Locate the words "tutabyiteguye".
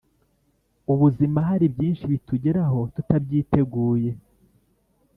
2.93-4.11